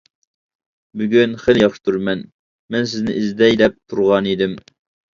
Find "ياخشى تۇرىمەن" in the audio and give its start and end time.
1.65-2.25